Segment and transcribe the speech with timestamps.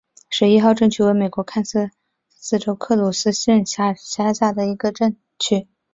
[0.31, 1.91] 十一号镇区为美国堪萨
[2.27, 5.67] 斯州鲁克斯县辖下的镇区。